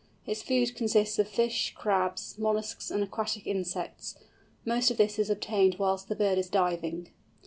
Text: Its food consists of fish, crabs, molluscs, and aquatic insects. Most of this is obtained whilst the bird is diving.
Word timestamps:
Its 0.25 0.41
food 0.41 0.75
consists 0.75 1.19
of 1.19 1.27
fish, 1.27 1.75
crabs, 1.77 2.33
molluscs, 2.39 2.89
and 2.89 3.03
aquatic 3.03 3.45
insects. 3.45 4.17
Most 4.65 4.89
of 4.89 4.97
this 4.97 5.19
is 5.19 5.29
obtained 5.29 5.75
whilst 5.77 6.09
the 6.09 6.15
bird 6.15 6.39
is 6.39 6.49
diving. 6.49 7.09